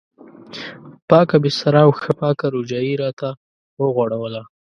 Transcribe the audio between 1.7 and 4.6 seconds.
او ښه پاکه رجایي یې راته وغوړوله.